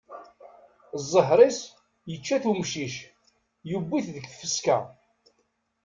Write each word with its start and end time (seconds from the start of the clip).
Ẓẓher-is 1.11 1.59
yečča-t 2.09 2.43
umcic, 2.51 2.95
yewwi-t 3.69 4.07
deg 4.15 4.25
tfesqa. 4.27 4.77